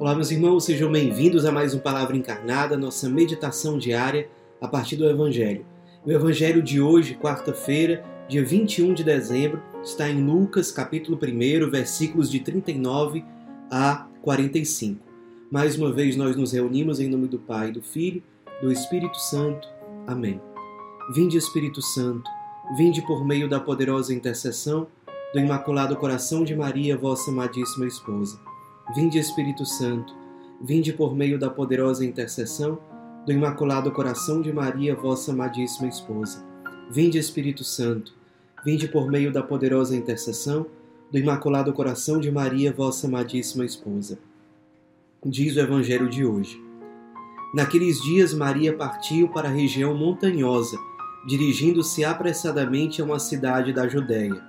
Olá, 0.00 0.14
meus 0.14 0.30
irmãos, 0.30 0.64
sejam 0.64 0.92
bem-vindos 0.92 1.44
a 1.44 1.50
mais 1.50 1.74
um 1.74 1.80
Palavra 1.80 2.16
Encarnada, 2.16 2.76
nossa 2.76 3.08
meditação 3.08 3.76
diária 3.76 4.28
a 4.60 4.68
partir 4.68 4.94
do 4.94 5.04
Evangelho. 5.04 5.66
O 6.06 6.12
Evangelho 6.12 6.62
de 6.62 6.80
hoje, 6.80 7.16
quarta-feira, 7.16 8.04
dia 8.28 8.44
21 8.44 8.94
de 8.94 9.02
dezembro, 9.02 9.60
está 9.82 10.08
em 10.08 10.24
Lucas, 10.24 10.70
capítulo 10.70 11.18
1, 11.20 11.68
versículos 11.68 12.30
de 12.30 12.38
39 12.38 13.24
a 13.68 14.06
45. 14.22 15.04
Mais 15.50 15.76
uma 15.76 15.92
vez 15.92 16.14
nós 16.14 16.36
nos 16.36 16.52
reunimos 16.52 17.00
em 17.00 17.08
nome 17.08 17.26
do 17.26 17.40
Pai, 17.40 17.72
do 17.72 17.82
Filho, 17.82 18.22
do 18.62 18.70
Espírito 18.70 19.18
Santo. 19.18 19.66
Amém. 20.06 20.40
Vinde, 21.12 21.36
Espírito 21.36 21.82
Santo, 21.82 22.30
vinde 22.76 23.02
por 23.02 23.26
meio 23.26 23.48
da 23.48 23.58
poderosa 23.58 24.14
intercessão 24.14 24.86
do 25.34 25.40
Imaculado 25.40 25.96
Coração 25.96 26.44
de 26.44 26.54
Maria, 26.54 26.96
vossa 26.96 27.32
amadíssima 27.32 27.88
esposa. 27.88 28.47
Vinde, 28.94 29.18
Espírito 29.18 29.66
Santo, 29.66 30.14
vinde 30.60 30.92
por 30.92 31.14
meio 31.14 31.38
da 31.38 31.50
poderosa 31.50 32.04
intercessão 32.04 32.78
do 33.26 33.32
Imaculado 33.32 33.90
Coração 33.92 34.40
de 34.40 34.52
Maria, 34.52 34.94
vossa 34.94 35.32
amadíssima 35.32 35.88
esposa. 35.88 36.44
Vinde, 36.90 37.18
Espírito 37.18 37.64
Santo, 37.64 38.14
vinde 38.64 38.88
por 38.88 39.10
meio 39.10 39.32
da 39.32 39.42
poderosa 39.42 39.94
intercessão 39.94 40.66
do 41.12 41.18
Imaculado 41.18 41.72
Coração 41.72 42.18
de 42.18 42.30
Maria, 42.30 42.72
vossa 42.72 43.06
amadíssima 43.06 43.64
esposa. 43.64 44.18
Diz 45.24 45.56
o 45.56 45.60
Evangelho 45.60 46.08
de 46.08 46.24
hoje. 46.24 46.62
Naqueles 47.54 48.00
dias, 48.00 48.32
Maria 48.32 48.74
partiu 48.74 49.28
para 49.28 49.48
a 49.48 49.52
região 49.52 49.94
montanhosa, 49.94 50.78
dirigindo-se 51.26 52.04
apressadamente 52.04 53.02
a 53.02 53.04
uma 53.04 53.18
cidade 53.18 53.72
da 53.72 53.86
Judéia 53.86 54.48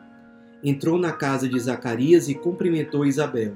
entrou 0.64 0.98
na 0.98 1.12
casa 1.12 1.48
de 1.48 1.60
Zacarias 1.60 2.28
e 2.28 2.36
cumprimentou 2.36 3.06
Isabel. 3.06 3.56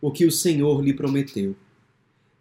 o 0.00 0.10
que 0.10 0.24
o 0.24 0.32
Senhor 0.32 0.82
lhe 0.82 0.94
prometeu. 0.94 1.54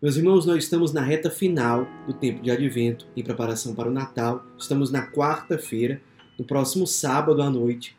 Meus 0.02 0.16
irmãos, 0.16 0.46
nós 0.46 0.64
estamos 0.64 0.94
na 0.94 1.02
reta 1.02 1.30
final 1.30 1.86
do 2.08 2.14
tempo 2.14 2.42
de 2.42 2.50
advento, 2.50 3.06
em 3.18 3.24
preparação 3.24 3.76
para 3.76 3.90
o 3.90 3.94
Natal. 3.94 4.46
Estamos 4.58 4.90
na 4.92 5.06
quarta-feira, 5.06 6.02
no 6.38 6.46
próximo 6.46 6.88
sábado 6.88 7.42
à 7.42 7.50
noite. 7.50 7.98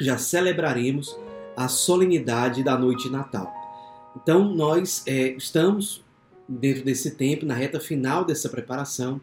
Já 0.00 0.18
celebraremos 0.18 1.16
a 1.56 1.68
solenidade 1.68 2.64
da 2.64 2.76
noite 2.76 3.04
de 3.04 3.10
Natal. 3.10 3.54
Então, 4.20 4.52
nós 4.52 5.04
é, 5.06 5.28
estamos 5.28 6.02
dentro 6.48 6.84
desse 6.84 7.12
tempo, 7.12 7.46
na 7.46 7.54
reta 7.54 7.78
final 7.78 8.24
dessa 8.24 8.48
preparação, 8.48 9.20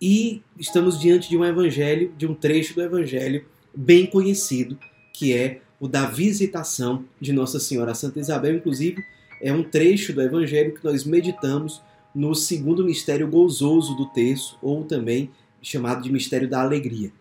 e 0.00 0.42
estamos 0.58 0.98
diante 0.98 1.28
de 1.28 1.36
um 1.36 1.44
evangelho, 1.44 2.12
de 2.16 2.26
um 2.26 2.34
trecho 2.34 2.74
do 2.74 2.82
evangelho 2.82 3.44
bem 3.74 4.06
conhecido, 4.06 4.78
que 5.12 5.34
é 5.34 5.60
o 5.84 5.88
da 5.88 6.06
visitação 6.06 7.04
de 7.20 7.30
Nossa 7.30 7.60
Senhora 7.60 7.94
Santa 7.94 8.18
Isabel. 8.18 8.56
Inclusive, 8.56 9.04
é 9.38 9.52
um 9.52 9.62
trecho 9.62 10.14
do 10.14 10.22
Evangelho 10.22 10.72
que 10.72 10.82
nós 10.82 11.04
meditamos 11.04 11.82
no 12.14 12.34
segundo 12.34 12.82
mistério 12.82 13.28
gozoso 13.28 13.94
do 13.94 14.06
texto, 14.06 14.56
ou 14.62 14.82
também 14.84 15.30
chamado 15.60 16.02
de 16.02 16.10
mistério 16.10 16.48
da 16.48 16.62
alegria. 16.62 17.12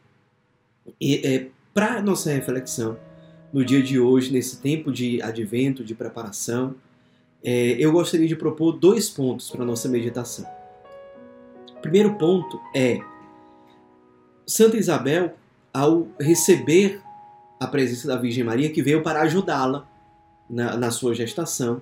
E 0.99 1.15
é, 1.27 1.47
para 1.73 2.01
nossa 2.01 2.31
reflexão, 2.31 2.97
no 3.51 3.65
dia 3.65 3.83
de 3.83 3.99
hoje, 3.99 4.31
nesse 4.31 4.61
tempo 4.61 4.93
de 4.93 5.21
advento, 5.21 5.83
de 5.83 5.93
preparação, 5.93 6.73
é, 7.43 7.75
eu 7.77 7.91
gostaria 7.91 8.29
de 8.29 8.35
propor 8.37 8.71
dois 8.71 9.09
pontos 9.09 9.49
para 9.49 9.65
nossa 9.65 9.89
meditação. 9.89 10.45
O 11.75 11.81
primeiro 11.81 12.15
ponto 12.15 12.57
é 12.73 13.01
Santa 14.47 14.77
Isabel 14.77 15.33
ao 15.73 16.07
receber 16.17 17.01
a 17.63 17.67
presença 17.67 18.07
da 18.07 18.17
Virgem 18.17 18.43
Maria, 18.43 18.69
que 18.69 18.83
veio 18.83 19.01
para 19.01 19.21
ajudá-la 19.21 19.87
na, 20.49 20.75
na, 20.75 20.91
sua 20.91 21.15
gestação. 21.15 21.81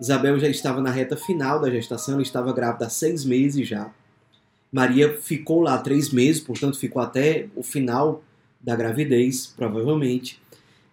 Isabel 0.00 0.38
já 0.38 0.48
estava 0.48 0.80
na 0.80 0.90
reta 0.90 1.16
final 1.16 1.60
da 1.60 1.70
gestação, 1.70 2.14
ela 2.14 2.22
estava 2.22 2.52
grávida 2.52 2.86
há 2.86 2.90
seis 2.90 3.24
meses 3.24 3.66
já. 3.66 3.90
Maria 4.70 5.16
ficou 5.16 5.60
lá 5.60 5.78
três 5.78 6.10
meses, 6.10 6.42
portanto 6.42 6.78
ficou 6.78 7.00
até 7.00 7.46
o 7.56 7.62
final 7.62 8.22
da 8.60 8.76
gravidez, 8.76 9.46
provavelmente. 9.46 10.40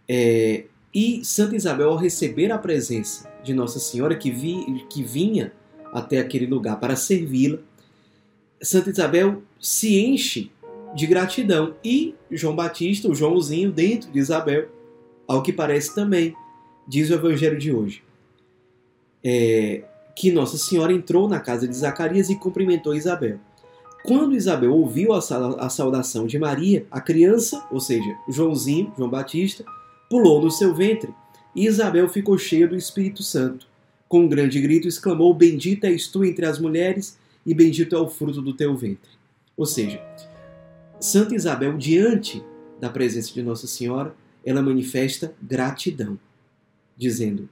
É, 0.07 0.65
e 0.93 1.23
Santa 1.25 1.55
Isabel, 1.55 1.89
ao 1.89 1.97
receber 1.97 2.51
a 2.51 2.57
presença 2.57 3.29
de 3.43 3.53
Nossa 3.53 3.79
Senhora, 3.79 4.15
que, 4.15 4.31
vi, 4.31 4.85
que 4.89 5.03
vinha 5.03 5.51
até 5.91 6.19
aquele 6.19 6.45
lugar 6.45 6.79
para 6.79 6.95
servi-la, 6.95 7.57
Santa 8.61 8.91
Isabel 8.91 9.41
se 9.59 9.99
enche 9.99 10.51
de 10.95 11.07
gratidão. 11.07 11.75
E 11.83 12.15
João 12.29 12.55
Batista, 12.55 13.09
o 13.09 13.15
Joãozinho, 13.15 13.71
dentro 13.71 14.11
de 14.11 14.19
Isabel, 14.19 14.69
ao 15.27 15.41
que 15.41 15.53
parece 15.53 15.93
também, 15.95 16.35
diz 16.87 17.09
o 17.09 17.13
Evangelho 17.13 17.57
de 17.57 17.71
hoje, 17.71 18.03
é, 19.23 19.83
que 20.15 20.31
Nossa 20.31 20.57
Senhora 20.57 20.91
entrou 20.91 21.27
na 21.27 21.39
casa 21.39 21.67
de 21.67 21.75
Zacarias 21.75 22.29
e 22.29 22.35
cumprimentou 22.35 22.93
Isabel. 22.93 23.39
Quando 24.03 24.35
Isabel 24.35 24.73
ouviu 24.73 25.13
a 25.13 25.69
saudação 25.69 26.25
de 26.25 26.39
Maria, 26.39 26.87
a 26.89 26.99
criança, 26.99 27.63
ou 27.71 27.79
seja, 27.79 28.17
Joãozinho, 28.27 28.91
João 28.97 29.09
Batista, 29.09 29.63
pulou 30.09 30.41
no 30.41 30.49
seu 30.49 30.73
ventre 30.73 31.13
e 31.55 31.67
Isabel 31.67 32.09
ficou 32.09 32.37
cheia 32.37 32.67
do 32.67 32.75
Espírito 32.75 33.21
Santo. 33.21 33.67
Com 34.09 34.21
um 34.21 34.27
grande 34.27 34.59
grito 34.59 34.87
exclamou: 34.87 35.33
Bendita 35.33 35.87
és 35.87 36.07
tu 36.07 36.25
entre 36.25 36.45
as 36.45 36.59
mulheres 36.59 37.17
e 37.45 37.53
bendito 37.53 37.95
é 37.95 37.99
o 37.99 38.09
fruto 38.09 38.41
do 38.41 38.53
teu 38.53 38.75
ventre. 38.75 39.11
Ou 39.55 39.65
seja, 39.65 40.01
Santa 41.01 41.33
Isabel, 41.33 41.79
diante 41.79 42.45
da 42.79 42.87
presença 42.87 43.33
de 43.33 43.41
Nossa 43.41 43.65
Senhora, 43.65 44.15
ela 44.45 44.61
manifesta 44.61 45.33
gratidão, 45.41 46.17
dizendo: 46.95 47.49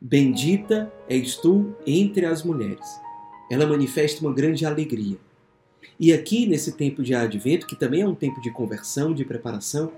Bendita 0.00 0.92
és 1.08 1.36
tu 1.36 1.76
entre 1.86 2.26
as 2.26 2.42
mulheres. 2.42 2.84
Ela 3.48 3.68
manifesta 3.68 4.20
uma 4.20 4.34
grande 4.34 4.66
alegria. 4.66 5.16
E 5.98 6.12
aqui, 6.12 6.44
nesse 6.44 6.72
tempo 6.72 7.04
de 7.04 7.14
advento, 7.14 7.68
que 7.68 7.76
também 7.76 8.00
é 8.00 8.08
um 8.08 8.16
tempo 8.16 8.40
de 8.40 8.50
conversão, 8.50 9.14
de 9.14 9.24
preparação, 9.24 9.92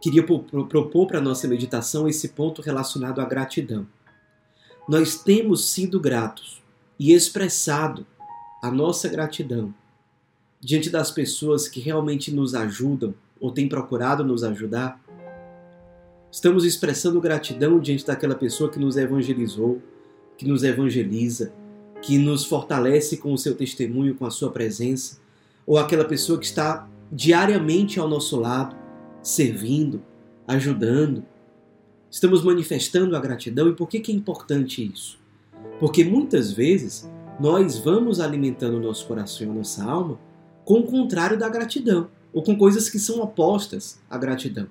queria 0.00 0.24
propor 0.24 1.06
para 1.06 1.18
a 1.18 1.22
nossa 1.22 1.46
meditação 1.46 2.08
esse 2.08 2.30
ponto 2.30 2.62
relacionado 2.62 3.20
à 3.20 3.24
gratidão. 3.26 3.86
Nós 4.88 5.22
temos 5.22 5.70
sido 5.70 6.00
gratos 6.00 6.62
e 6.98 7.12
expressado 7.12 8.06
a 8.62 8.70
nossa 8.70 9.10
gratidão 9.10 9.74
diante 10.64 10.88
das 10.88 11.10
pessoas 11.10 11.68
que 11.68 11.78
realmente 11.78 12.32
nos 12.32 12.54
ajudam 12.54 13.14
ou 13.38 13.52
têm 13.52 13.68
procurado 13.68 14.24
nos 14.24 14.42
ajudar? 14.42 14.98
Estamos 16.32 16.64
expressando 16.64 17.20
gratidão 17.20 17.78
diante 17.78 18.06
daquela 18.06 18.34
pessoa 18.34 18.70
que 18.70 18.78
nos 18.78 18.96
evangelizou, 18.96 19.82
que 20.38 20.48
nos 20.48 20.64
evangeliza, 20.64 21.52
que 22.00 22.16
nos 22.16 22.46
fortalece 22.46 23.18
com 23.18 23.32
o 23.32 23.38
seu 23.38 23.54
testemunho, 23.54 24.14
com 24.14 24.24
a 24.24 24.30
sua 24.30 24.50
presença, 24.50 25.18
ou 25.66 25.76
aquela 25.78 26.04
pessoa 26.04 26.38
que 26.38 26.46
está 26.46 26.88
diariamente 27.12 28.00
ao 28.00 28.08
nosso 28.08 28.40
lado, 28.40 28.74
servindo, 29.22 30.02
ajudando. 30.48 31.22
Estamos 32.10 32.42
manifestando 32.42 33.14
a 33.14 33.20
gratidão 33.20 33.68
e 33.68 33.74
por 33.74 33.86
que, 33.86 34.00
que 34.00 34.10
é 34.10 34.14
importante 34.14 34.84
isso? 34.84 35.18
Porque 35.78 36.04
muitas 36.04 36.52
vezes 36.52 37.08
nós 37.38 37.78
vamos 37.78 38.18
alimentando 38.18 38.78
o 38.78 38.80
nosso 38.80 39.06
coração 39.06 39.46
e 39.46 39.50
a 39.50 39.52
nossa 39.52 39.84
alma 39.84 40.18
com 40.64 40.80
o 40.80 40.86
contrário 40.86 41.38
da 41.38 41.48
gratidão, 41.48 42.08
ou 42.32 42.42
com 42.42 42.56
coisas 42.56 42.88
que 42.88 42.98
são 42.98 43.20
opostas 43.20 43.98
à 44.10 44.18
gratidão, 44.18 44.66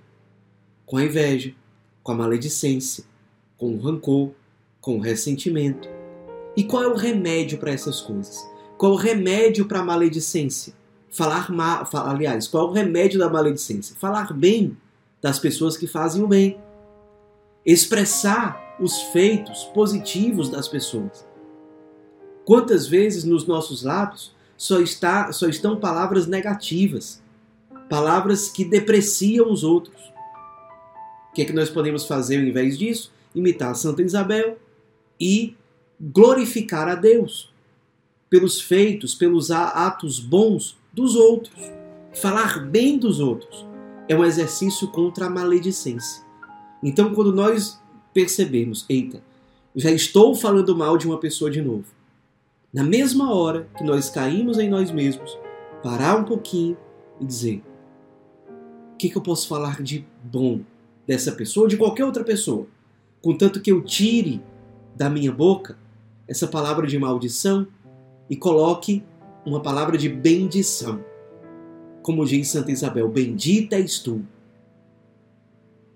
com 0.86 0.98
a 0.98 1.04
inveja, 1.04 1.54
com 2.02 2.12
a 2.12 2.16
maledicência, 2.16 3.06
com 3.58 3.74
o 3.74 3.80
rancor, 3.80 4.32
com 4.82 4.98
o 4.98 5.00
ressentimento. 5.00 5.88
E 6.58 6.64
qual 6.64 6.84
é 6.84 6.88
o 6.88 6.96
remédio 6.96 7.58
para 7.58 7.72
essas 7.72 8.02
coisas? 8.02 8.46
Qual 8.78 8.92
é 8.92 8.96
o 8.96 8.98
remédio 8.98 9.66
para 9.66 9.80
a 9.80 9.86
maledicência? 9.86 10.74
Falar 11.10 11.50
mal, 11.52 11.88
aliás, 11.94 12.48
qual 12.48 12.68
é 12.68 12.70
o 12.70 12.74
remédio 12.74 13.20
da 13.20 13.30
maledicência? 13.30 13.96
Falar 13.98 14.34
bem 14.34 14.76
das 15.22 15.40
pessoas 15.40 15.78
que 15.78 15.88
fazem 15.88 16.22
o 16.22 16.28
bem. 16.28 16.60
Expressar 17.66 18.76
os 18.80 19.02
feitos 19.14 19.64
positivos 19.66 20.50
das 20.50 20.68
pessoas. 20.68 21.26
Quantas 22.44 22.88
vezes 22.88 23.24
nos 23.24 23.48
nossos 23.48 23.84
lábios 23.84 24.36
só, 24.64 24.80
está, 24.80 25.30
só 25.34 25.50
estão 25.50 25.78
palavras 25.78 26.26
negativas, 26.26 27.22
palavras 27.90 28.48
que 28.48 28.64
depreciam 28.64 29.52
os 29.52 29.62
outros. 29.62 30.02
O 31.30 31.34
que 31.34 31.42
é 31.42 31.46
que 31.46 31.52
nós 31.52 31.70
podemos 31.70 32.06
fazer 32.06 32.38
ao 32.38 32.44
invés 32.44 32.78
disso? 32.78 33.12
Imitar 33.36 33.72
a 33.72 33.76
Santa 33.76 34.02
Isabel 34.02 34.58
e 35.20 35.54
glorificar 36.00 36.88
a 36.88 36.96
Deus 36.96 37.52
pelos 38.30 38.62
feitos, 38.62 39.14
pelos 39.14 39.52
atos 39.52 40.22
bons 40.22 40.78
dos 40.94 41.18
outros. 41.18 41.62
Falar 42.14 42.66
bem 42.66 42.98
dos 42.98 43.20
outros 43.20 43.66
é 44.08 44.16
um 44.16 44.24
exercício 44.24 44.88
contra 44.88 45.26
a 45.26 45.30
maledicência. 45.30 46.24
Então, 46.82 47.14
quando 47.14 47.34
nós 47.34 47.82
percebemos, 48.14 48.86
eita, 48.88 49.22
já 49.76 49.92
estou 49.92 50.34
falando 50.34 50.74
mal 50.74 50.98
de 50.98 51.06
uma 51.06 51.20
pessoa 51.20 51.52
de 51.52 51.62
novo, 51.62 51.84
na 52.74 52.84
mesma 52.84 53.32
hora 53.32 53.68
que 53.78 53.84
nós 53.84 54.10
caímos 54.10 54.58
em 54.58 54.68
nós 54.68 54.90
mesmos, 54.90 55.38
parar 55.84 56.18
um 56.18 56.24
pouquinho 56.24 56.76
e 57.22 57.26
dizer: 57.26 57.64
o 58.94 58.98
que, 58.98 59.10
que 59.10 59.16
eu 59.16 59.22
posso 59.22 59.48
falar 59.48 59.82
de 59.82 60.08
bom 60.24 60.62
dessa 61.06 61.32
pessoa 61.32 61.66
ou 61.66 61.70
de 61.70 61.78
qualquer 61.78 62.04
outra 62.04 62.24
pessoa? 62.24 62.66
Contanto 63.22 63.62
que 63.62 63.72
eu 63.72 63.84
tire 63.84 64.42
da 64.96 65.10
minha 65.10 65.32
boca 65.32 65.78
essa 66.28 66.48
palavra 66.48 66.88
de 66.88 66.98
maldição 66.98 67.68
e 68.30 68.36
coloque 68.36 69.04
uma 69.46 69.62
palavra 69.62 69.98
de 69.98 70.10
bendição. 70.10 71.04
Como 72.02 72.26
diz 72.26 72.50
Santa 72.50 72.72
Isabel, 72.72 73.08
bendita 73.08 73.76
és 73.76 74.00
tu. 74.00 74.26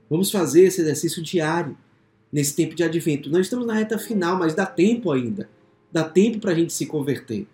Vamos 0.10 0.32
fazer 0.32 0.64
esse 0.64 0.82
exercício 0.82 1.22
diário 1.22 1.78
nesse 2.32 2.56
tempo 2.56 2.76
de 2.76 2.84
advento. 2.84 3.30
Nós 3.30 3.42
estamos 3.42 3.66
na 3.66 3.74
reta 3.74 3.98
final, 3.98 4.38
mas 4.38 4.54
dá 4.54 4.66
tempo 4.66 5.12
ainda. 5.12 5.50
Dá 5.92 6.04
tempo 6.04 6.40
para 6.40 6.52
a 6.52 6.56
gente 6.56 6.74
se 6.74 6.86
converter. 6.86 7.48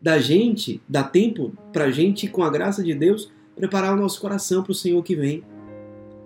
Da 0.00 0.18
gente, 0.18 0.80
dá 0.88 1.02
tempo 1.02 1.52
para 1.72 1.84
a 1.84 1.90
gente, 1.90 2.28
com 2.28 2.42
a 2.42 2.50
graça 2.50 2.82
de 2.82 2.94
Deus, 2.94 3.30
preparar 3.54 3.94
o 3.94 4.00
nosso 4.00 4.20
coração 4.20 4.62
para 4.62 4.72
o 4.72 4.74
Senhor 4.74 5.02
que 5.02 5.14
vem. 5.14 5.44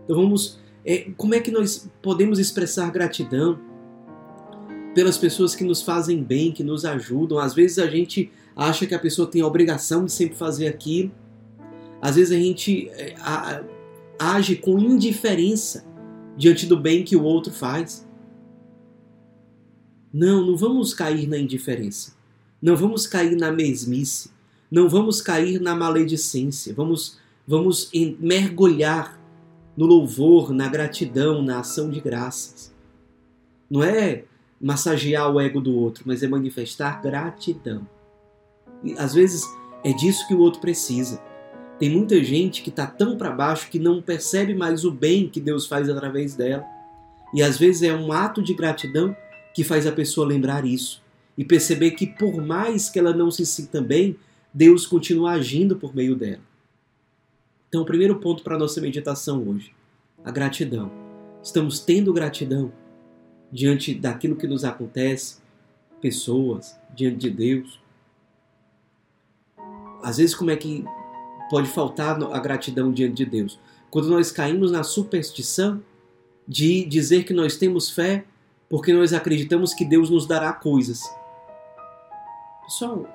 Então 0.04 0.16
vamos. 0.16 0.58
É, 0.84 1.10
como 1.16 1.34
é 1.34 1.40
que 1.40 1.50
nós 1.50 1.90
podemos 2.02 2.38
expressar 2.38 2.90
gratidão 2.90 3.58
pelas 4.94 5.16
pessoas 5.16 5.54
que 5.54 5.64
nos 5.64 5.82
fazem 5.82 6.22
bem, 6.22 6.52
que 6.52 6.62
nos 6.62 6.84
ajudam? 6.84 7.38
Às 7.38 7.54
vezes 7.54 7.78
a 7.78 7.86
gente 7.86 8.30
acha 8.54 8.86
que 8.86 8.94
a 8.94 8.98
pessoa 8.98 9.26
tem 9.26 9.40
a 9.40 9.46
obrigação 9.46 10.04
de 10.04 10.12
sempre 10.12 10.36
fazer 10.36 10.68
aquilo. 10.68 11.10
Às 12.00 12.16
vezes 12.16 12.32
a 12.32 12.40
gente 12.40 12.88
é, 12.90 13.14
a, 13.18 13.62
age 14.18 14.56
com 14.56 14.78
indiferença 14.78 15.84
diante 16.36 16.66
do 16.66 16.78
bem 16.78 17.02
que 17.02 17.16
o 17.16 17.22
outro 17.22 17.52
faz. 17.52 18.03
Não, 20.14 20.46
não 20.46 20.56
vamos 20.56 20.94
cair 20.94 21.26
na 21.26 21.36
indiferença. 21.36 22.14
Não 22.62 22.76
vamos 22.76 23.04
cair 23.04 23.36
na 23.36 23.50
mesmice. 23.50 24.30
Não 24.70 24.88
vamos 24.88 25.20
cair 25.20 25.60
na 25.60 25.74
maledicência. 25.74 26.72
Vamos, 26.72 27.18
vamos 27.44 27.90
mergulhar 28.20 29.20
no 29.76 29.86
louvor, 29.86 30.52
na 30.52 30.68
gratidão, 30.68 31.42
na 31.42 31.58
ação 31.58 31.90
de 31.90 32.00
graças. 32.00 32.72
Não 33.68 33.82
é 33.82 34.22
massagear 34.60 35.32
o 35.32 35.40
ego 35.40 35.60
do 35.60 35.74
outro, 35.74 36.04
mas 36.06 36.22
é 36.22 36.28
manifestar 36.28 37.02
gratidão. 37.02 37.84
E 38.84 38.94
às 38.96 39.14
vezes 39.14 39.42
é 39.82 39.92
disso 39.92 40.28
que 40.28 40.34
o 40.34 40.38
outro 40.38 40.60
precisa. 40.60 41.20
Tem 41.76 41.90
muita 41.90 42.22
gente 42.22 42.62
que 42.62 42.70
está 42.70 42.86
tão 42.86 43.18
para 43.18 43.32
baixo 43.32 43.68
que 43.68 43.80
não 43.80 44.00
percebe 44.00 44.54
mais 44.54 44.84
o 44.84 44.92
bem 44.92 45.28
que 45.28 45.40
Deus 45.40 45.66
faz 45.66 45.90
através 45.90 46.36
dela. 46.36 46.64
E 47.34 47.42
às 47.42 47.58
vezes 47.58 47.82
é 47.82 47.92
um 47.92 48.12
ato 48.12 48.40
de 48.40 48.54
gratidão 48.54 49.16
que 49.54 49.64
faz 49.64 49.86
a 49.86 49.92
pessoa 49.92 50.26
lembrar 50.26 50.66
isso 50.66 51.02
e 51.38 51.44
perceber 51.44 51.92
que 51.92 52.06
por 52.06 52.44
mais 52.44 52.90
que 52.90 52.98
ela 52.98 53.14
não 53.14 53.30
se 53.30 53.46
sinta 53.46 53.80
bem, 53.80 54.16
Deus 54.52 54.86
continua 54.86 55.32
agindo 55.32 55.76
por 55.76 55.94
meio 55.94 56.14
dela. 56.14 56.42
Então, 57.68 57.82
o 57.82 57.86
primeiro 57.86 58.20
ponto 58.20 58.42
para 58.42 58.56
a 58.56 58.58
nossa 58.58 58.80
meditação 58.80 59.48
hoje, 59.48 59.74
a 60.22 60.30
gratidão. 60.30 60.90
Estamos 61.42 61.80
tendo 61.80 62.12
gratidão 62.12 62.72
diante 63.50 63.94
daquilo 63.94 64.36
que 64.36 64.46
nos 64.46 64.64
acontece, 64.64 65.38
pessoas, 66.00 66.78
diante 66.94 67.16
de 67.16 67.30
Deus. 67.30 67.80
Às 70.02 70.18
vezes, 70.18 70.34
como 70.34 70.50
é 70.50 70.56
que 70.56 70.84
pode 71.48 71.68
faltar 71.68 72.20
a 72.22 72.38
gratidão 72.38 72.92
diante 72.92 73.24
de 73.24 73.26
Deus. 73.26 73.58
Quando 73.90 74.08
nós 74.08 74.32
caímos 74.32 74.70
na 74.70 74.82
superstição 74.82 75.82
de 76.46 76.84
dizer 76.84 77.24
que 77.24 77.32
nós 77.32 77.56
temos 77.56 77.90
fé 77.90 78.24
porque 78.74 78.92
nós 78.92 79.12
acreditamos 79.12 79.72
que 79.72 79.84
Deus 79.84 80.10
nos 80.10 80.26
dará 80.26 80.52
coisas. 80.52 81.00
Pessoal, 82.64 83.06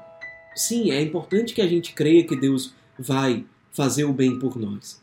sim, 0.56 0.89
é 0.89 1.01
importante 1.01 1.53
que 1.53 1.61
a 1.61 1.67
gente 1.67 1.91
creia 1.94 2.25
que 2.25 2.33
Deus 2.33 2.73
vai 2.97 3.45
fazer 3.69 4.06
o 4.06 4.13
bem 4.13 4.39
por 4.39 4.56
nós. 4.56 5.01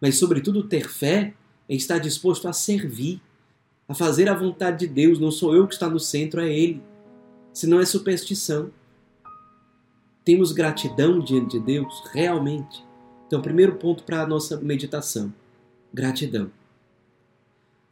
Mas, 0.00 0.16
sobretudo, 0.16 0.62
ter 0.62 0.88
fé 0.88 1.34
é 1.68 1.74
estar 1.74 1.98
disposto 1.98 2.48
a 2.48 2.54
servir, 2.54 3.20
a 3.86 3.92
fazer 3.92 4.30
a 4.30 4.34
vontade 4.34 4.86
de 4.86 4.86
Deus. 4.86 5.18
Não 5.18 5.30
sou 5.30 5.54
eu 5.54 5.68
que 5.68 5.74
está 5.74 5.90
no 5.90 6.00
centro, 6.00 6.40
é 6.40 6.50
Ele. 6.50 6.82
Senão 7.52 7.78
é 7.78 7.84
superstição. 7.84 8.70
Temos 10.24 10.52
gratidão 10.52 11.20
diante 11.20 11.58
de 11.58 11.60
Deus? 11.62 12.02
Realmente? 12.14 12.82
Então, 13.26 13.42
primeiro 13.42 13.74
ponto 13.74 14.04
para 14.04 14.22
a 14.22 14.26
nossa 14.26 14.56
meditação: 14.56 15.30
gratidão. 15.92 16.50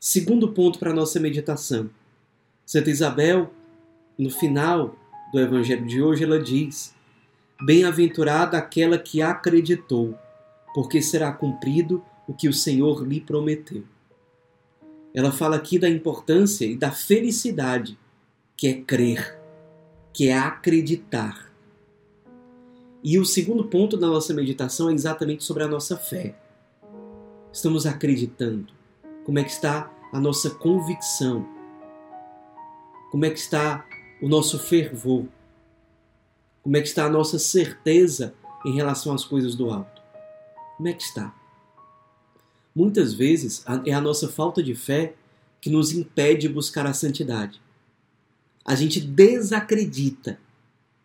Segundo 0.01 0.49
ponto 0.49 0.79
para 0.79 0.93
a 0.93 0.95
nossa 0.95 1.21
meditação: 1.21 1.91
Santa 2.67 2.91
Isabel, 2.91 3.53
no 4.19 4.29
final 4.29 4.97
do 5.33 5.39
Evangelho 5.39 5.87
de 5.87 6.03
hoje, 6.03 6.25
ela 6.25 6.43
diz: 6.43 6.93
Bem-aventurada 7.63 8.59
aquela 8.59 8.99
que 8.99 9.23
acreditou, 9.23 10.19
porque 10.75 11.01
será 11.01 11.31
cumprido 11.31 12.03
o 12.27 12.35
que 12.35 12.49
o 12.49 12.53
Senhor 12.53 13.07
lhe 13.07 13.21
prometeu. 13.21 13.85
Ela 15.15 15.31
fala 15.31 15.55
aqui 15.55 15.79
da 15.79 15.89
importância 15.89 16.67
e 16.67 16.77
da 16.77 16.91
felicidade 16.91 17.97
que 18.57 18.67
é 18.67 18.75
crer, 18.83 19.39
que 20.13 20.29
é 20.29 20.37
acreditar. 20.37 21.53
E 23.03 23.17
o 23.17 23.25
segundo 23.25 23.65
ponto 23.67 23.97
da 23.97 24.09
nossa 24.09 24.35
meditação 24.35 24.91
é 24.91 24.93
exatamente 24.93 25.45
sobre 25.45 25.63
a 25.63 25.69
nossa 25.69 25.97
fé. 25.97 26.35
Estamos 27.53 27.87
acreditando? 27.87 28.67
Como 29.25 29.39
é 29.39 29.45
que 29.45 29.53
está 29.53 29.89
a 30.13 30.19
nossa 30.19 30.51
convicção? 30.51 31.56
Como 33.11 33.25
é 33.25 33.31
que 33.31 33.39
está 33.39 33.87
o 34.21 34.29
nosso 34.29 34.59
fervor? 34.59 35.27
Como 36.63 36.77
é 36.77 36.81
que 36.81 36.89
está 36.89 37.05
a 37.05 37.11
nossa 37.11 37.39
certeza 37.39 38.35
em 38.65 38.75
relação 38.75 39.15
às 39.15 39.25
coisas 39.25 39.55
do 39.55 39.71
alto? 39.71 40.03
Como 40.77 40.89
é 40.89 40.93
que 40.93 41.03
está? 41.03 41.35
Muitas 42.75 43.15
vezes 43.15 43.65
é 43.85 43.93
a 43.93 44.01
nossa 44.01 44.29
falta 44.29 44.63
de 44.63 44.75
fé 44.75 45.15
que 45.61 45.71
nos 45.71 45.93
impede 45.93 46.43
de 46.43 46.49
buscar 46.49 46.87
a 46.87 46.93
santidade. 46.93 47.61
A 48.65 48.75
gente 48.75 49.01
desacredita 49.01 50.39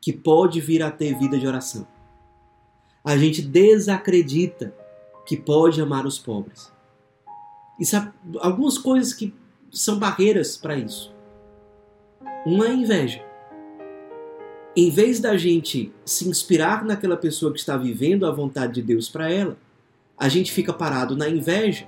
que 0.01 0.11
pode 0.11 0.59
vir 0.59 0.81
a 0.81 0.91
ter 0.91 1.17
vida 1.17 1.37
de 1.37 1.47
oração. 1.47 1.87
A 3.05 3.15
gente 3.15 3.41
desacredita 3.41 4.73
que 5.25 5.37
pode 5.37 5.79
amar 5.79 6.05
os 6.05 6.19
pobres. 6.19 6.71
E 7.79 7.85
sabe, 7.85 8.11
algumas 8.39 8.77
coisas 8.77 9.13
que 9.13 9.33
são 9.71 9.97
barreiras 9.97 10.57
para 10.57 10.75
isso. 10.75 11.13
Uma 12.43 12.69
inveja. 12.69 13.23
Em 14.75 14.89
vez 14.89 15.19
da 15.19 15.37
gente 15.37 15.93
se 16.03 16.27
inspirar 16.27 16.83
naquela 16.83 17.15
pessoa 17.15 17.53
que 17.53 17.59
está 17.59 17.77
vivendo 17.77 18.25
a 18.25 18.31
vontade 18.31 18.73
de 18.73 18.81
Deus 18.81 19.07
para 19.07 19.31
ela, 19.31 19.55
a 20.17 20.27
gente 20.27 20.51
fica 20.51 20.73
parado 20.73 21.15
na 21.15 21.29
inveja 21.29 21.85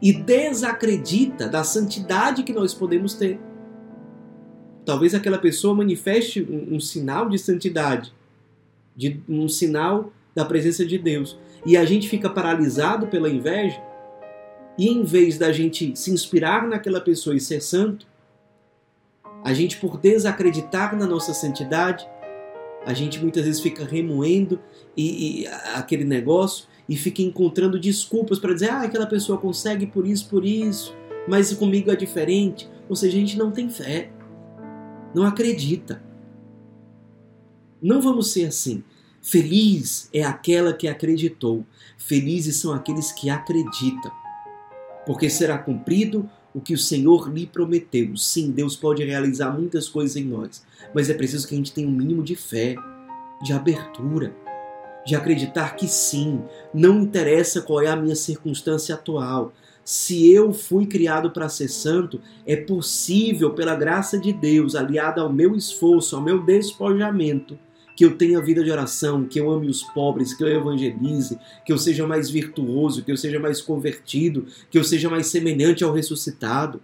e 0.00 0.12
desacredita 0.12 1.48
da 1.48 1.62
santidade 1.62 2.42
que 2.42 2.52
nós 2.52 2.74
podemos 2.74 3.14
ter. 3.14 3.38
Talvez 4.84 5.14
aquela 5.14 5.38
pessoa 5.38 5.72
manifeste 5.72 6.42
um, 6.42 6.74
um 6.74 6.80
sinal 6.80 7.28
de 7.28 7.38
santidade, 7.38 8.12
de 8.96 9.20
um 9.28 9.48
sinal 9.48 10.12
da 10.34 10.44
presença 10.44 10.84
de 10.84 10.98
Deus. 10.98 11.38
E 11.64 11.76
a 11.76 11.84
gente 11.84 12.08
fica 12.08 12.28
paralisado 12.28 13.06
pela 13.06 13.30
inveja, 13.30 13.80
e 14.76 14.88
em 14.88 15.04
vez 15.04 15.38
da 15.38 15.52
gente 15.52 15.94
se 15.94 16.10
inspirar 16.10 16.66
naquela 16.66 17.00
pessoa 17.00 17.36
e 17.36 17.40
ser 17.40 17.60
santo, 17.60 18.10
a 19.42 19.52
gente, 19.52 19.76
por 19.78 19.98
desacreditar 19.98 20.96
na 20.96 21.06
nossa 21.06 21.34
santidade, 21.34 22.06
a 22.84 22.92
gente 22.92 23.20
muitas 23.20 23.44
vezes 23.44 23.60
fica 23.60 23.84
remoendo 23.84 24.60
e, 24.96 25.42
e 25.42 25.46
aquele 25.74 26.04
negócio 26.04 26.66
e 26.88 26.96
fica 26.96 27.22
encontrando 27.22 27.78
desculpas 27.78 28.38
para 28.38 28.54
dizer, 28.54 28.70
ah, 28.70 28.82
aquela 28.82 29.06
pessoa 29.06 29.38
consegue 29.38 29.86
por 29.86 30.06
isso, 30.06 30.28
por 30.28 30.44
isso, 30.44 30.94
mas 31.28 31.52
comigo 31.52 31.90
é 31.90 31.96
diferente. 31.96 32.68
Ou 32.88 32.96
seja, 32.96 33.16
a 33.16 33.20
gente 33.20 33.38
não 33.38 33.50
tem 33.50 33.70
fé 33.70 34.10
não 35.14 35.24
acredita. 35.24 36.02
Não 37.80 38.00
vamos 38.00 38.32
ser 38.32 38.46
assim. 38.46 38.82
Feliz 39.20 40.08
é 40.12 40.22
aquela 40.22 40.72
que 40.72 40.88
acreditou. 40.88 41.64
Felizes 41.96 42.56
são 42.56 42.72
aqueles 42.72 43.12
que 43.12 43.28
acreditam. 43.30 44.10
Porque 45.06 45.28
será 45.28 45.58
cumprido 45.58 46.28
o 46.54 46.60
que 46.60 46.74
o 46.74 46.78
Senhor 46.78 47.32
lhe 47.32 47.46
prometeu. 47.46 48.16
Sim, 48.16 48.50
Deus 48.50 48.76
pode 48.76 49.04
realizar 49.04 49.50
muitas 49.50 49.88
coisas 49.88 50.16
em 50.16 50.24
nós, 50.24 50.64
mas 50.94 51.08
é 51.08 51.14
preciso 51.14 51.46
que 51.48 51.54
a 51.54 51.56
gente 51.56 51.72
tenha 51.72 51.88
um 51.88 51.92
mínimo 51.92 52.22
de 52.22 52.36
fé, 52.36 52.76
de 53.42 53.52
abertura, 53.52 54.34
de 55.04 55.16
acreditar 55.16 55.74
que 55.74 55.88
sim, 55.88 56.40
não 56.72 57.00
interessa 57.00 57.60
qual 57.60 57.80
é 57.80 57.88
a 57.88 57.96
minha 57.96 58.14
circunstância 58.14 58.94
atual, 58.94 59.52
Se 59.84 60.32
eu 60.32 60.52
fui 60.52 60.86
criado 60.86 61.30
para 61.32 61.48
ser 61.48 61.66
santo, 61.66 62.20
é 62.46 62.54
possível, 62.54 63.50
pela 63.50 63.74
graça 63.74 64.16
de 64.16 64.32
Deus, 64.32 64.76
aliada 64.76 65.20
ao 65.20 65.32
meu 65.32 65.56
esforço, 65.56 66.14
ao 66.14 66.22
meu 66.22 66.40
despojamento, 66.40 67.58
que 67.96 68.04
eu 68.04 68.16
tenha 68.16 68.40
vida 68.40 68.62
de 68.62 68.70
oração, 68.70 69.24
que 69.24 69.38
eu 69.38 69.50
ame 69.50 69.68
os 69.68 69.82
pobres, 69.82 70.34
que 70.34 70.42
eu 70.42 70.48
evangelize, 70.48 71.38
que 71.64 71.72
eu 71.72 71.78
seja 71.78 72.06
mais 72.06 72.30
virtuoso, 72.30 73.02
que 73.02 73.12
eu 73.12 73.16
seja 73.16 73.38
mais 73.38 73.60
convertido, 73.60 74.46
que 74.70 74.78
eu 74.78 74.84
seja 74.84 75.10
mais 75.10 75.26
semelhante 75.26 75.84
ao 75.84 75.92
ressuscitado. 75.92 76.80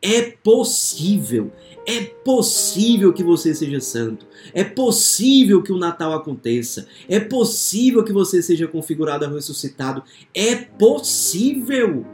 É 0.00 0.20
possível, 0.20 1.50
é 1.86 2.02
possível 2.02 3.10
que 3.10 3.24
você 3.24 3.54
seja 3.54 3.80
santo, 3.80 4.26
é 4.52 4.62
possível 4.62 5.62
que 5.62 5.72
o 5.72 5.78
Natal 5.78 6.12
aconteça, 6.12 6.86
é 7.08 7.18
possível 7.18 8.04
que 8.04 8.12
você 8.12 8.42
seja 8.42 8.68
configurado 8.68 9.24
ao 9.24 9.32
ressuscitado, 9.32 10.02
é 10.34 10.56
possível. 10.56 12.04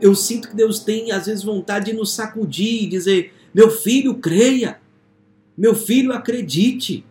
Eu 0.00 0.14
sinto 0.14 0.48
que 0.48 0.54
Deus 0.54 0.78
tem 0.78 1.10
às 1.10 1.26
vezes 1.26 1.42
vontade 1.42 1.86
de 1.86 1.92
nos 1.92 2.12
sacudir 2.12 2.84
e 2.84 2.86
dizer: 2.86 3.32
meu 3.52 3.68
filho, 3.68 4.14
creia, 4.16 4.80
meu 5.56 5.74
filho, 5.74 6.12
acredite, 6.12 7.04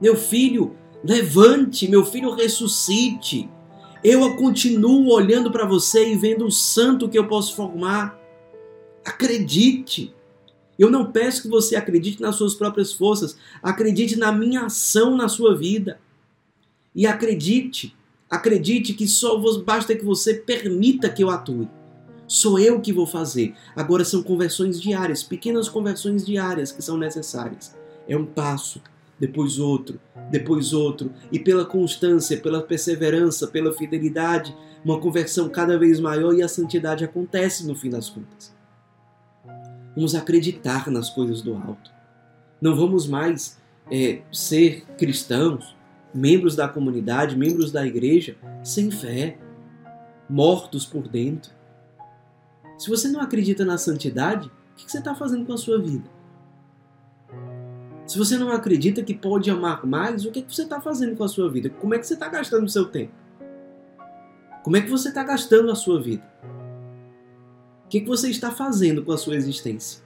meu 0.00 0.16
filho, 0.16 0.76
levante, 1.02 1.88
meu 1.88 2.04
filho, 2.04 2.34
ressuscite. 2.34 3.48
Eu 4.04 4.36
continuo 4.36 5.10
olhando 5.12 5.50
para 5.50 5.66
você 5.66 6.12
e 6.12 6.16
vendo 6.16 6.46
o 6.46 6.50
santo 6.50 7.08
que 7.08 7.18
eu 7.18 7.26
posso 7.26 7.56
formar. 7.56 8.18
Acredite. 9.04 10.14
Eu 10.78 10.90
não 10.90 11.10
peço 11.10 11.42
que 11.42 11.48
você 11.48 11.74
acredite 11.74 12.20
nas 12.20 12.36
suas 12.36 12.54
próprias 12.54 12.92
forças, 12.92 13.36
acredite 13.62 14.16
na 14.16 14.30
minha 14.30 14.66
ação 14.66 15.16
na 15.16 15.28
sua 15.28 15.56
vida. 15.56 15.98
E 16.94 17.06
acredite, 17.06 17.96
acredite 18.30 18.92
que 18.94 19.08
só 19.08 19.40
basta 19.62 19.96
que 19.96 20.04
você 20.04 20.34
permita 20.34 21.08
que 21.08 21.24
eu 21.24 21.30
atue. 21.30 21.68
Sou 22.26 22.58
eu 22.58 22.80
que 22.80 22.92
vou 22.92 23.06
fazer. 23.06 23.54
Agora 23.74 24.04
são 24.04 24.22
conversões 24.22 24.80
diárias, 24.80 25.22
pequenas 25.22 25.68
conversões 25.68 26.24
diárias 26.24 26.72
que 26.72 26.82
são 26.82 26.96
necessárias. 26.96 27.76
É 28.08 28.16
um 28.16 28.26
passo, 28.26 28.80
depois 29.18 29.58
outro, 29.58 30.00
depois 30.30 30.72
outro, 30.72 31.12
e 31.30 31.38
pela 31.38 31.64
constância, 31.64 32.36
pela 32.36 32.62
perseverança, 32.62 33.46
pela 33.46 33.72
fidelidade, 33.72 34.54
uma 34.84 35.00
conversão 35.00 35.48
cada 35.48 35.78
vez 35.78 35.98
maior 35.98 36.34
e 36.34 36.42
a 36.42 36.48
santidade 36.48 37.04
acontece 37.04 37.66
no 37.66 37.74
fim 37.74 37.90
das 37.90 38.08
contas. 38.08 38.54
Vamos 39.94 40.14
acreditar 40.14 40.90
nas 40.90 41.08
coisas 41.08 41.40
do 41.40 41.54
alto. 41.54 41.90
Não 42.60 42.76
vamos 42.76 43.06
mais 43.06 43.58
é, 43.90 44.20
ser 44.30 44.84
cristãos, 44.98 45.74
membros 46.14 46.54
da 46.54 46.68
comunidade, 46.68 47.36
membros 47.36 47.72
da 47.72 47.86
igreja, 47.86 48.36
sem 48.62 48.90
fé, 48.90 49.38
mortos 50.28 50.84
por 50.84 51.08
dentro. 51.08 51.55
Se 52.78 52.90
você 52.90 53.08
não 53.08 53.20
acredita 53.20 53.64
na 53.64 53.78
santidade, 53.78 54.48
o 54.48 54.76
que 54.76 54.90
você 54.90 54.98
está 54.98 55.14
fazendo 55.14 55.46
com 55.46 55.52
a 55.52 55.58
sua 55.58 55.80
vida? 55.80 56.08
Se 58.06 58.18
você 58.18 58.38
não 58.38 58.50
acredita 58.50 59.02
que 59.02 59.14
pode 59.14 59.50
amar 59.50 59.84
mais, 59.84 60.24
o 60.24 60.30
que, 60.30 60.42
você 60.42 60.62
está 60.62 60.80
fazendo 60.80 61.16
com 61.16 61.24
a 61.24 61.28
sua 61.28 61.50
vida? 61.50 61.70
Como 61.70 61.94
é 61.94 61.98
que 61.98 62.06
você 62.06 62.14
está 62.14 62.28
gastando 62.28 62.64
o 62.64 62.68
seu 62.68 62.84
tempo? 62.86 63.12
Como 64.62 64.76
é 64.76 64.80
que 64.80 64.90
você 64.90 65.08
está 65.08 65.24
gastando 65.24 65.70
a 65.70 65.74
sua 65.74 66.00
vida? 66.00 66.22
O 67.84 67.88
que 67.88 68.00
você 68.04 68.30
está 68.30 68.50
fazendo 68.50 69.02
com 69.02 69.12
a 69.12 69.18
sua 69.18 69.34
existência? 69.34 70.02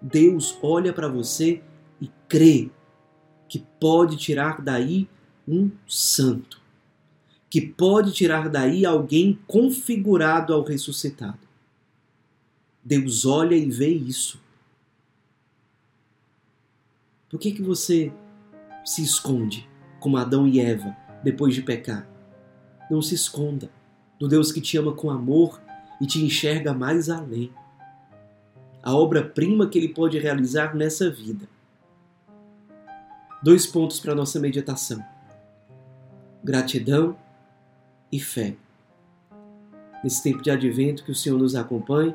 Deus 0.00 0.56
olha 0.62 0.92
para 0.92 1.08
você 1.08 1.62
e 2.00 2.10
crê 2.28 2.70
que 3.48 3.64
pode 3.78 4.16
tirar 4.16 4.62
daí 4.62 5.08
um 5.46 5.70
santo, 5.86 6.60
que 7.50 7.60
pode 7.60 8.12
tirar 8.12 8.48
daí 8.48 8.86
alguém 8.86 9.38
configurado 9.46 10.54
ao 10.54 10.64
ressuscitado. 10.64 11.51
Deus 12.84 13.24
olha 13.24 13.54
e 13.54 13.70
vê 13.70 13.88
isso. 13.88 14.40
Por 17.28 17.38
que, 17.38 17.52
que 17.52 17.62
você 17.62 18.12
se 18.84 19.02
esconde, 19.02 19.68
como 20.00 20.16
Adão 20.16 20.46
e 20.46 20.60
Eva, 20.60 20.96
depois 21.22 21.54
de 21.54 21.62
pecar? 21.62 22.06
Não 22.90 23.00
se 23.00 23.14
esconda 23.14 23.70
do 24.18 24.28
Deus 24.28 24.52
que 24.52 24.60
te 24.60 24.76
ama 24.76 24.92
com 24.92 25.10
amor 25.10 25.62
e 26.00 26.06
te 26.06 26.22
enxerga 26.22 26.74
mais 26.74 27.08
além. 27.08 27.52
A 28.82 28.94
obra-prima 28.94 29.68
que 29.68 29.78
Ele 29.78 29.88
pode 29.88 30.18
realizar 30.18 30.74
nessa 30.74 31.08
vida. 31.08 31.48
Dois 33.42 33.66
pontos 33.66 34.00
para 34.00 34.14
nossa 34.14 34.38
meditação: 34.38 35.02
gratidão 36.42 37.16
e 38.10 38.20
fé. 38.20 38.56
Nesse 40.02 40.22
tempo 40.22 40.42
de 40.42 40.50
advento, 40.50 41.04
que 41.04 41.12
o 41.12 41.14
Senhor 41.14 41.38
nos 41.38 41.54
acompanhe 41.54 42.14